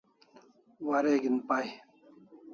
Wareg'in 0.87 1.37
pay 1.47 1.67